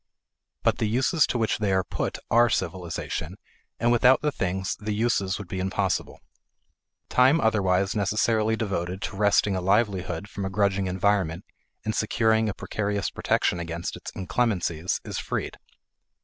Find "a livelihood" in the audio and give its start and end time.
9.55-10.27